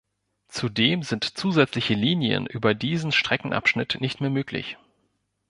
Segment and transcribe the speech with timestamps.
[0.47, 4.77] Zudem sind zusätzliche Linien über diesen Streckenabschnitt nicht mehr möglich.